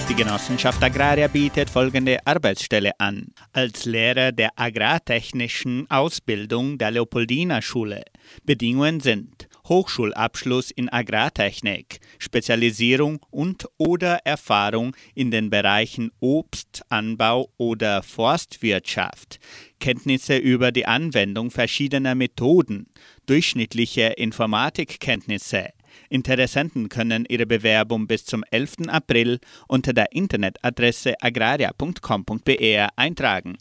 [0.09, 3.27] Die Genossenschaft Agraria bietet folgende Arbeitsstelle an.
[3.53, 8.03] Als Lehrer der agrartechnischen Ausbildung der Leopoldina Schule.
[8.45, 19.39] Bedingungen sind Hochschulabschluss in Agrartechnik, Spezialisierung und oder Erfahrung in den Bereichen Obstanbau oder Forstwirtschaft,
[19.81, 22.87] Kenntnisse über die Anwendung verschiedener Methoden,
[23.27, 25.71] durchschnittliche Informatikkenntnisse,
[26.09, 28.89] Interessenten können ihre Bewerbung bis zum 11.
[28.89, 33.57] April unter der Internetadresse agraria.com.br eintragen.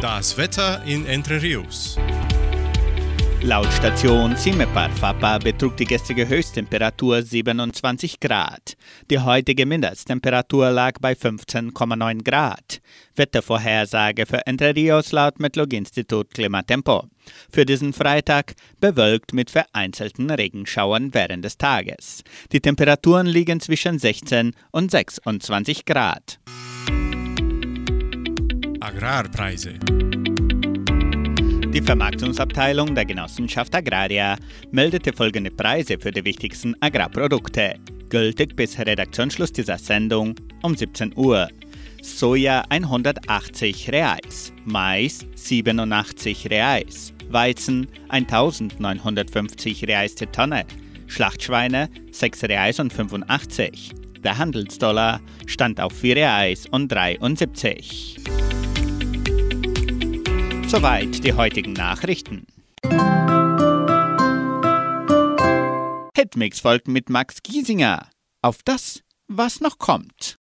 [0.00, 1.96] Das Wetter in Entre Rios.
[3.42, 8.76] Laut Station Cimepar Fapa betrug die gestrige Höchsttemperatur 27 Grad.
[9.10, 12.80] Die heutige Mindesttemperatur lag bei 15,9 Grad.
[13.14, 17.04] Wettervorhersage für Entre Rios laut Metlog-Institut Klimatempo.
[17.50, 22.24] Für diesen Freitag bewölkt mit vereinzelten Regenschauern während des Tages.
[22.52, 26.40] Die Temperaturen liegen zwischen 16 und 26 Grad.
[28.80, 29.78] Agrarpreise.
[31.86, 34.34] Die Vermarktungsabteilung der Genossenschaft Agraria
[34.72, 37.76] meldete folgende Preise für die wichtigsten Agrarprodukte,
[38.10, 40.34] gültig bis Redaktionsschluss dieser Sendung
[40.64, 41.48] um 17 Uhr.
[42.02, 50.64] Soja 180 Reais, Mais 87 Reais, Weizen 1950 Reais die Tonne,
[51.06, 53.92] Schlachtschweine 6 Reais und 85.
[54.24, 58.16] Der Handelsdollar stand auf 4 Reais und 73.
[60.76, 62.46] Soweit die heutigen Nachrichten.
[66.14, 68.10] Hitmix folgt mit Max Giesinger.
[68.42, 70.36] Auf das, was noch kommt.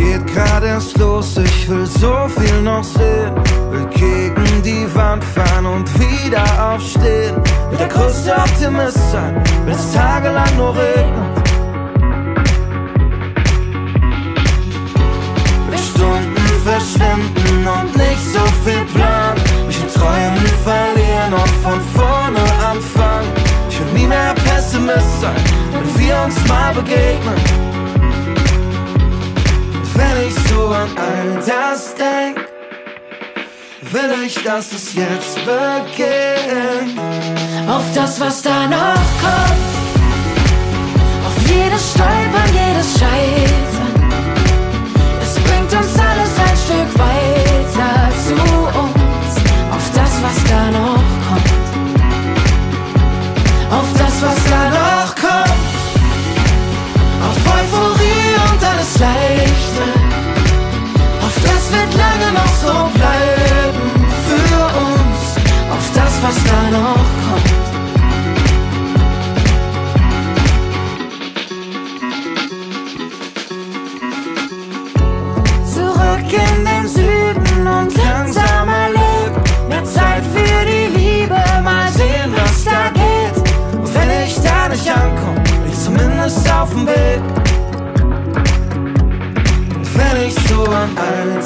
[0.00, 3.34] geht gerade erst los, ich will so viel noch sehen.
[3.70, 7.36] Will gegen die Wand fahren und wieder aufstehen.
[7.68, 11.36] Will der größte Optimist sein, wenn es tagelang nur regnet.
[15.68, 19.40] Will Stunden verschwinden und nicht so viel planen.
[19.66, 23.28] Mich in Träumen verlieren und von vorne anfangen.
[23.68, 25.42] Ich will nie mehr Pessimist sein,
[25.72, 27.69] wenn wir uns mal begegnen
[30.72, 32.36] an all das denk,
[33.92, 36.98] will ich, dass es jetzt beginnt.
[37.68, 39.70] Auf das, was da noch kommt,
[41.26, 43.69] auf jedes Stolpern, jedes Scheiß.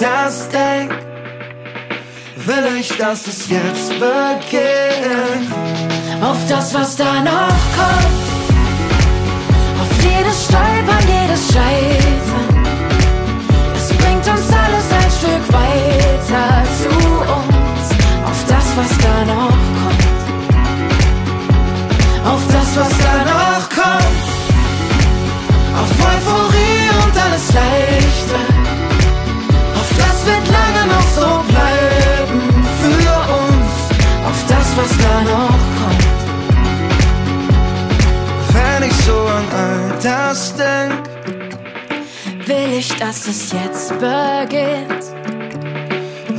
[0.05, 0.91] das denk,
[2.37, 5.51] will ich, dass es jetzt beginnt.
[6.23, 8.25] Auf das, was da noch kommt,
[9.83, 12.55] auf jedes Stolpern, jedes Scheitern.
[13.77, 16.49] Es bringt uns alles ein Stück weiter
[16.81, 16.95] zu
[17.39, 17.87] uns.
[18.31, 20.05] Auf das, was da noch kommt,
[22.33, 24.23] auf das, was da noch kommt,
[25.81, 28.54] auf Euphorie und alles Leichte
[31.15, 32.43] so bleiben
[32.81, 33.73] für uns
[34.29, 36.05] auf das, was da noch kommt.
[38.53, 41.09] Wenn ich so an all das denk,
[42.47, 45.05] will ich, dass es jetzt beginnt.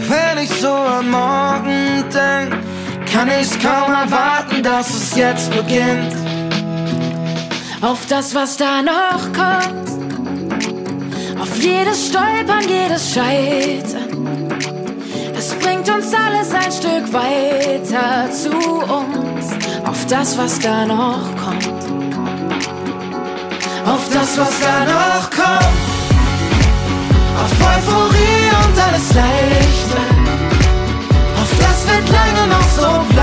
[0.10, 2.56] Wenn ich so an morgen denk,
[3.12, 6.14] kann ich's kaum erwarten, dass es jetzt beginnt.
[7.82, 9.90] Auf das, was da noch kommt,
[11.40, 13.95] auf jedes Stolpern, jedes Scheitern
[15.86, 19.54] bringt uns alles ein Stück weiter zu uns,
[19.86, 21.68] auf das, was da noch kommt.
[23.86, 25.86] Auf das, was da noch kommt.
[27.38, 30.02] Auf Euphorie und alles Leichte.
[31.42, 33.15] Auf das wird lange noch so bleiben.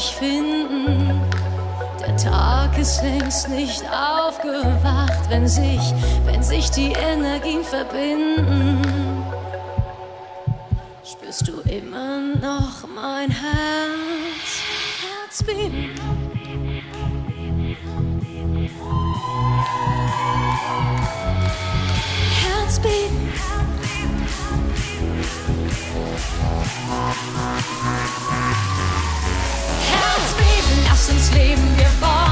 [0.00, 1.20] Möchte ich finden.
[2.00, 5.80] Der Tag ist längst nicht aufgewacht, wenn sich,
[6.24, 8.82] wenn sich die Energien verbinden.
[11.04, 14.62] Spürst du immer noch mein Herz,
[15.22, 15.90] Herzbeben?
[22.42, 23.32] Herzbeben.
[28.08, 28.69] Herzbeben,
[31.10, 32.29] uns leben, wir wollen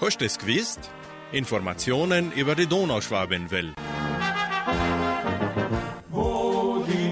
[0.00, 0.90] Hast du es gewusst?
[1.30, 3.74] Informationen über die Donauschwabenwelle.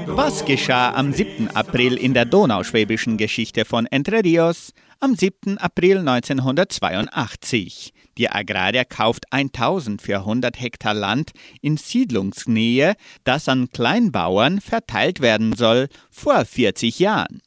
[0.06, 1.54] Was geschah am 7.
[1.54, 4.72] April in der donauschwäbischen Geschichte von Entre Rios?
[4.98, 5.58] Am 7.
[5.58, 7.92] April 1982.
[8.16, 16.44] Die Agraria kauft 1400 Hektar Land in Siedlungsnähe, das an Kleinbauern verteilt werden soll, vor
[16.44, 17.42] 40 Jahren.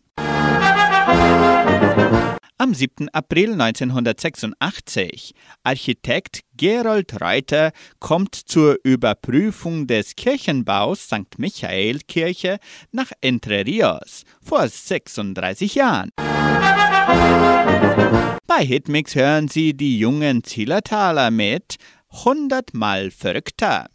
[2.62, 3.10] Am 7.
[3.10, 5.34] April 1986.
[5.64, 11.40] Architekt Gerold Reuter kommt zur Überprüfung des Kirchenbaus St.
[11.40, 12.60] Michael Kirche
[12.92, 16.12] nach Entre Rios vor 36 Jahren.
[18.46, 21.78] Bei Hitmix hören Sie die jungen Zillertaler mit
[22.12, 23.88] 100 Mal verrückter.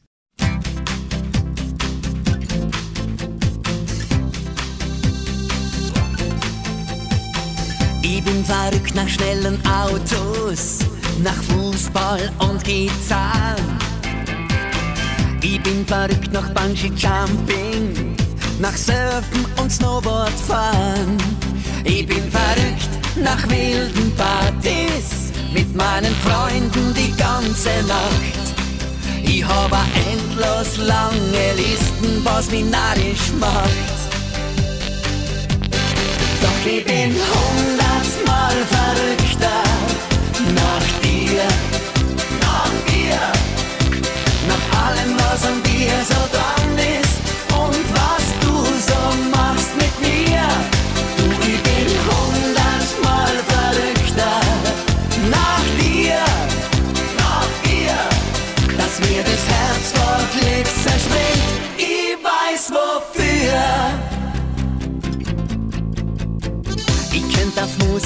[8.16, 10.78] Ich bin verrückt nach schnellen Autos,
[11.22, 13.56] nach Fußball und Gitarre.
[15.42, 18.16] Ich bin verrückt nach Bungee Jumping,
[18.58, 21.18] nach Surfen und Snowboardfahren.
[21.84, 22.88] Ich bin verrückt
[23.22, 28.46] nach wilden Partys, mit meinen Freunden die ganze Nacht.
[29.24, 29.76] Ich habe
[30.10, 33.95] endlos lange Listen, was mich narrisch macht.
[36.68, 39.62] Ich bin hundertmal verrückter.
[40.52, 41.46] Nach dir,
[42.40, 43.20] nach dir,
[44.48, 46.55] nach allem, was an dir so dran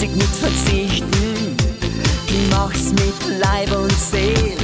[0.00, 1.56] Musik nicht verzichten,
[2.26, 4.56] ich mach's mit Leib und Seel.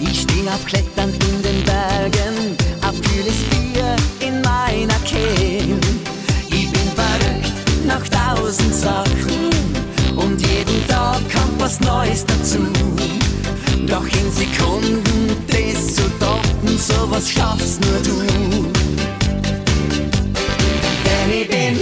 [0.00, 5.78] Ich steh auf Klettern in den Bergen, auf kühles Bier in meiner Kehl.
[6.48, 9.52] Ich bin verrückt nach tausend Sachen
[10.16, 12.66] und jeden Tag kommt was Neues dazu.
[13.86, 18.22] Doch in Sekunden das zu toppen, sowas schaffst nur du.
[21.04, 21.78] Denn ich bin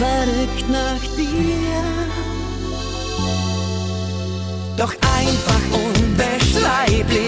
[0.00, 1.82] verrückt nach dir.
[4.78, 7.19] Doch einfach unbeschreiblich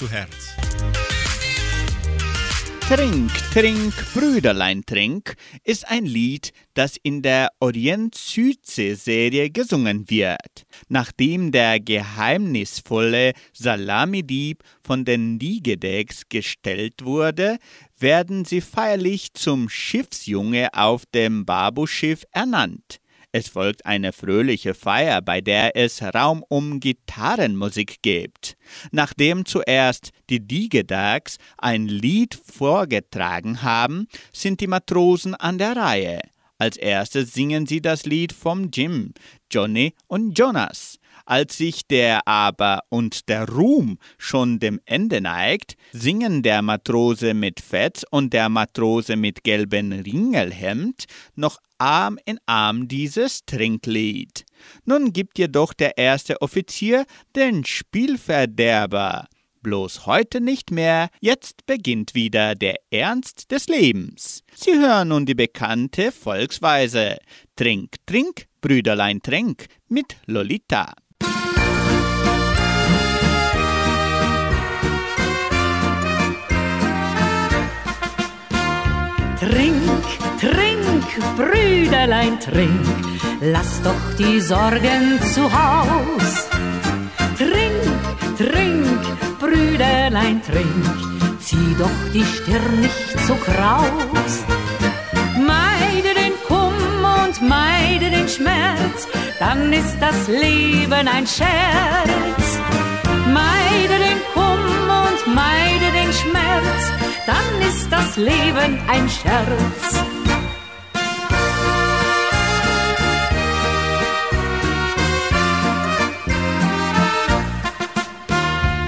[0.00, 0.56] zu Herz.
[2.88, 10.64] Trink, trink, Brüderlein, trink ist ein Lied, das in der Orient-Südsee-Serie gesungen wird.
[10.88, 17.58] Nachdem der geheimnisvolle Salamidieb von den Ligedecks gestellt wurde,
[17.98, 23.00] werden sie feierlich zum Schiffsjunge auf dem Babuschiff ernannt.
[23.32, 28.56] Es folgt eine fröhliche Feier, bei der es Raum um Gitarrenmusik gibt.
[28.90, 36.20] Nachdem zuerst die Digedags ein Lied vorgetragen haben, sind die Matrosen an der Reihe.
[36.58, 39.14] Als erstes singen sie das Lied vom Jim,
[39.50, 40.99] Johnny und Jonas.
[41.30, 47.60] Als sich der Aber und der Ruhm schon dem Ende neigt, singen der Matrose mit
[47.60, 51.04] Fetz und der Matrose mit gelben Ringelhemd
[51.36, 54.44] noch Arm in Arm dieses Trinklied.
[54.84, 57.04] Nun gibt jedoch der erste Offizier
[57.36, 59.28] den Spielverderber.
[59.62, 64.42] Bloß heute nicht mehr, jetzt beginnt wieder der Ernst des Lebens.
[64.56, 67.18] Sie hören nun die bekannte Volksweise
[67.54, 70.92] Trink, trink, Brüderlein, trink mit Lolita.
[79.50, 80.06] Trink,
[80.38, 82.86] trink, Brüderlein, trink,
[83.40, 86.48] lass doch die Sorgen zu Haus.
[87.36, 87.82] Trink,
[88.38, 89.02] trink,
[89.40, 90.86] Brüderlein, trink,
[91.40, 94.34] zieh doch die Stirn nicht so kraus.
[95.34, 99.08] Meide den Kummer und meide den Schmerz,
[99.40, 102.44] dann ist das Leben ein Scherz.
[103.26, 106.82] Meide den Kummer und meide den Schmerz,
[107.30, 109.86] dann ist das Leben ein Scherz.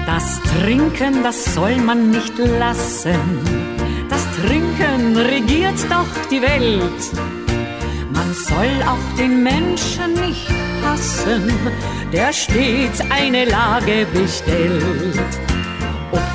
[0.05, 3.21] Das Trinken, das soll man nicht lassen.
[4.09, 7.03] Das Trinken regiert doch die Welt.
[8.17, 10.49] Man soll auch den Menschen nicht
[10.83, 11.43] hassen,
[12.11, 15.52] der stets eine Lage bestellt.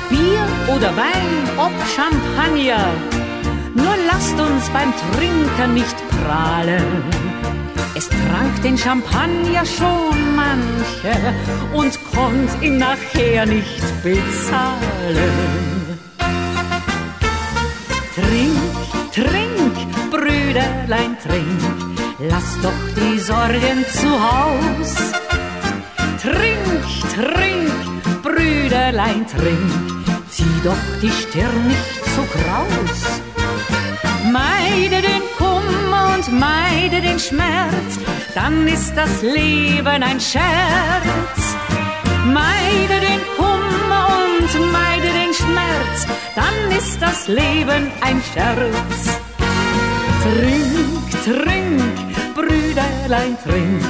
[0.09, 0.45] Bier
[0.75, 2.87] oder Wein, ob Champagner,
[3.75, 7.03] nur lasst uns beim Trinken nicht prahlen.
[7.95, 11.15] Es trank den Champagner schon manche
[11.73, 15.99] und konnt ihn nachher nicht bezahlen.
[18.15, 19.75] Trink, trink,
[20.11, 21.61] Brüderlein, trink,
[22.19, 24.95] lass doch die Sorgen zu Haus.
[26.21, 26.83] Trink,
[27.15, 29.98] trink, Brüderlein, trink,
[30.39, 32.99] zieh doch die Stirn nicht so kraus.
[34.39, 37.89] Meide den Kummer und meide den Schmerz,
[38.35, 41.39] dann ist das Leben ein Scherz.
[42.39, 45.97] Meide den Kummer und meide den Schmerz,
[46.39, 48.99] dann ist das Leben ein Scherz.
[50.23, 51.97] Trink, trink,
[52.37, 53.83] Brüderlein, trink,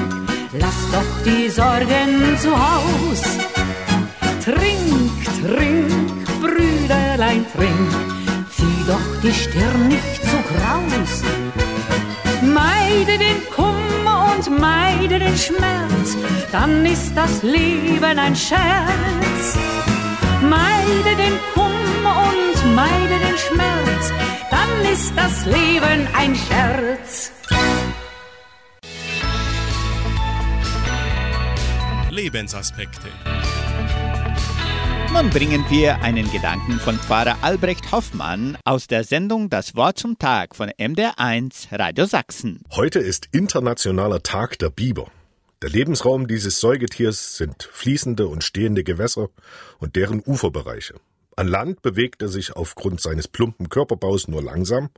[0.64, 2.12] lass doch die Sorgen
[2.44, 3.22] zu Haus.
[4.46, 4.79] Trink, trink,
[7.30, 7.92] Brüderlein, trink,
[8.50, 11.24] zieh doch die Stirn nicht so kraus.
[12.42, 16.18] Meide den Kummer und meide den Schmerz,
[16.52, 19.58] dann ist das Leben ein Scherz.
[20.42, 24.14] Meide den Kummer und meide den Schmerz,
[24.50, 27.32] dann ist das Leben ein Scherz.
[32.10, 33.08] Lebensaspekte.
[35.12, 40.20] Nun bringen wir einen Gedanken von Pfarrer Albrecht Hoffmann aus der Sendung Das Wort zum
[40.20, 42.62] Tag von MDR1 Radio Sachsen.
[42.72, 45.08] Heute ist Internationaler Tag der Biber.
[45.64, 49.30] Der Lebensraum dieses Säugetiers sind fließende und stehende Gewässer
[49.80, 50.94] und deren Uferbereiche.
[51.36, 54.90] An Land bewegt er sich aufgrund seines plumpen Körperbaus nur langsam.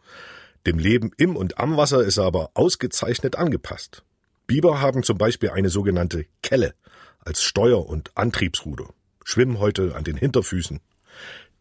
[0.68, 4.03] Dem Leben im und am Wasser ist er aber ausgezeichnet angepasst.
[4.45, 6.76] Biber haben zum Beispiel eine sogenannte Kelle
[7.22, 8.89] als Steuer- und Antriebsruder
[9.24, 10.80] schwimmen heute an den Hinterfüßen.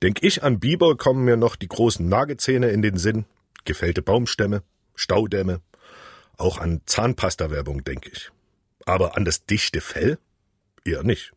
[0.02, 3.26] Denk ich an Biber, kommen mir noch die großen Nagezähne in den Sinn,
[3.64, 4.62] gefällte Baumstämme,
[4.94, 5.60] Staudämme,
[6.40, 8.30] auch an Zahnpasta-Werbung denke ich.
[8.86, 10.18] Aber an das dichte Fell?
[10.86, 11.32] Eher nicht.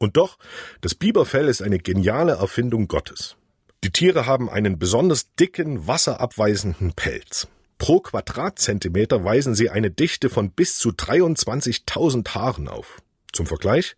[0.00, 0.36] Und doch,
[0.80, 3.36] das Biberfell ist eine geniale Erfindung Gottes.
[3.84, 7.46] Die Tiere haben einen besonders dicken, wasserabweisenden Pelz.
[7.78, 13.00] Pro Quadratzentimeter weisen sie eine Dichte von bis zu 23.000 Haaren auf.
[13.32, 13.96] Zum Vergleich,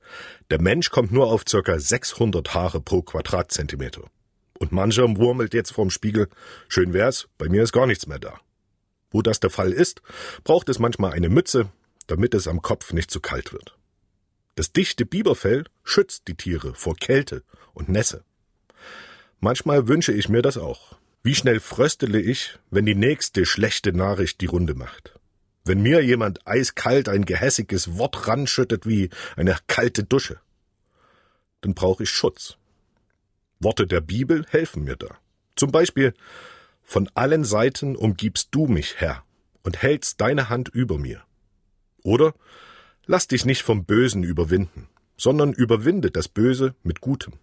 [0.50, 4.02] der Mensch kommt nur auf circa 600 Haare pro Quadratzentimeter.
[4.58, 6.28] Und mancher murmelt jetzt vorm Spiegel,
[6.68, 8.38] schön wär's, bei mir ist gar nichts mehr da.
[9.10, 10.02] Wo das der Fall ist,
[10.44, 11.68] braucht es manchmal eine Mütze,
[12.06, 13.76] damit es am Kopf nicht zu kalt wird.
[14.54, 18.22] Das dichte Biberfell schützt die Tiere vor Kälte und Nässe.
[19.40, 20.96] Manchmal wünsche ich mir das auch.
[21.24, 25.18] Wie schnell fröstele ich, wenn die nächste schlechte Nachricht die Runde macht.
[25.64, 30.38] Wenn mir jemand eiskalt ein gehässiges Wort ranschüttet wie eine kalte Dusche.
[31.62, 32.58] Dann brauche ich Schutz.
[33.60, 35.16] Worte der Bibel helfen mir da.
[35.56, 36.12] Zum Beispiel,
[36.82, 39.24] von allen Seiten umgibst du mich, Herr,
[39.62, 41.22] und hältst deine Hand über mir.
[42.02, 42.34] Oder
[43.06, 47.34] lass dich nicht vom Bösen überwinden, sondern überwinde das Böse mit Gutem.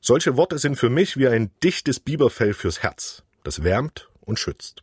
[0.00, 4.80] Solche Worte sind für mich wie ein dichtes Biberfell fürs Herz, das wärmt und schützt.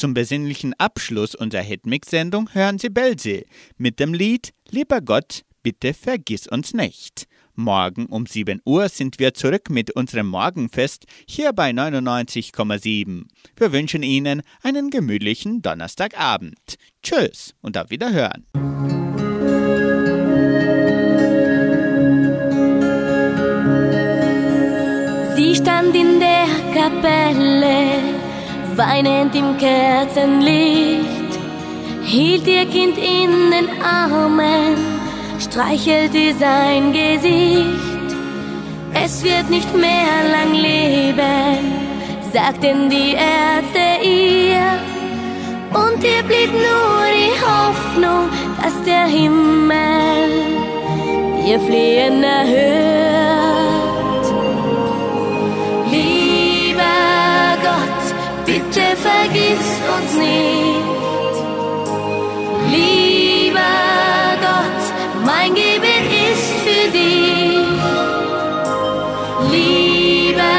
[0.00, 3.44] Zum besinnlichen Abschluss unserer Hitmix-Sendung hören Sie Belse
[3.76, 7.26] mit dem Lied Lieber Gott, bitte vergiss uns nicht.
[7.54, 13.24] Morgen um 7 Uhr sind wir zurück mit unserem Morgenfest hier bei 99,7.
[13.58, 16.76] Wir wünschen Ihnen einen gemütlichen Donnerstagabend.
[17.02, 18.46] Tschüss und auf Wiederhören.
[25.36, 28.19] Sie stand in der Kapelle,
[28.80, 31.32] weinend im Kerzenlicht,
[32.02, 35.00] hielt ihr Kind in den Armen
[35.40, 38.08] streichelte sein Gesicht.
[38.92, 41.58] Es wird nicht mehr lang leben,
[42.32, 44.68] sagten die Ärzte ihr.
[45.72, 48.28] Und ihr blieb nur die Hoffnung,
[48.60, 50.30] dass der Himmel
[51.46, 53.49] ihr Flehen erhört.
[58.70, 61.36] Bitte vergiss uns nicht.
[62.70, 63.74] Lieber
[64.46, 64.82] Gott,
[65.24, 67.80] mein Gebet ist für dich.
[69.50, 70.58] Lieber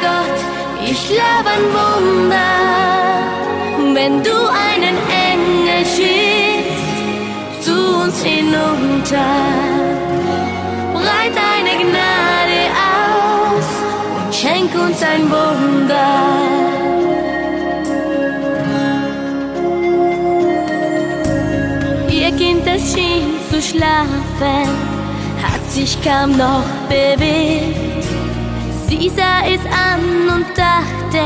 [0.00, 0.38] Gott,
[0.90, 2.54] ich glaube an Wunder,
[3.94, 4.36] wenn du
[4.68, 4.96] einen
[5.30, 9.32] Engel schickst zu uns hinunter.
[10.94, 13.68] Breit deine Gnade aus
[14.24, 16.31] und schenk uns ein Wunder.
[22.84, 24.68] Schien zu schlafen,
[25.42, 28.04] hat sich kaum noch bewegt.
[28.88, 30.02] Sie sah es an
[30.34, 31.24] und dachte,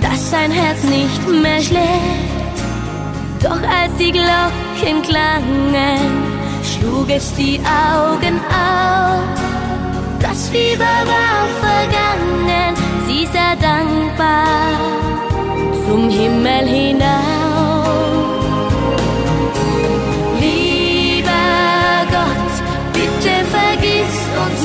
[0.00, 2.58] dass sein Herz nicht mehr schlägt.
[3.42, 6.24] Doch als die Glocken klangen,
[6.64, 9.22] schlug es die Augen auf.
[10.20, 12.74] Das Fieber war vergangen,
[13.06, 14.46] sie sah dankbar
[15.86, 17.45] zum Himmel hinauf.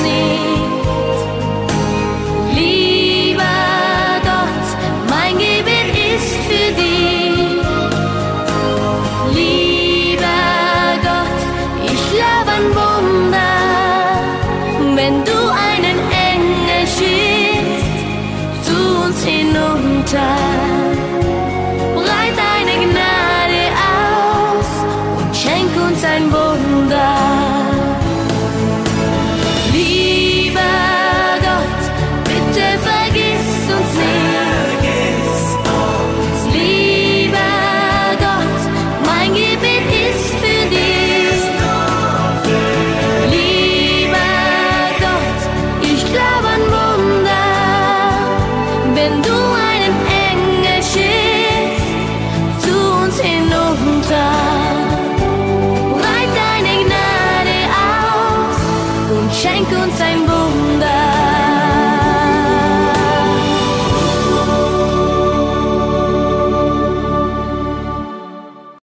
[0.03, 0.40] Uns